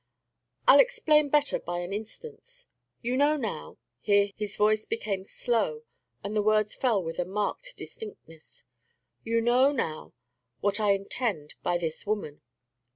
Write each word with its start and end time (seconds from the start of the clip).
"I'll 0.67 0.79
explain 0.79 1.29
better 1.29 1.59
by 1.59 1.81
an 1.81 1.93
instance. 1.93 2.65
You 3.03 3.15
know 3.15 3.37
now," 3.37 3.77
here 3.99 4.31
his 4.35 4.57
voice 4.57 4.83
became 4.83 5.23
slow, 5.23 5.83
and 6.23 6.35
the 6.35 6.41
words 6.41 6.73
fell 6.73 7.03
with 7.03 7.19
a 7.19 7.23
marked 7.23 7.77
distinctness, 7.77 8.63
"you 9.23 9.41
know 9.41 9.71
now 9.71 10.13
what 10.59 10.79
I 10.79 10.93
intend 10.93 11.53
by 11.61 11.77
this 11.77 12.07
woman. 12.07 12.41